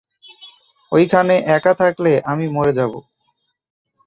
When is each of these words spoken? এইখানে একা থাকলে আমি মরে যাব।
এইখানে 0.91 1.35
একা 1.47 1.73
থাকলে 1.73 2.11
আমি 2.25 2.45
মরে 2.49 2.73
যাব। 2.73 2.93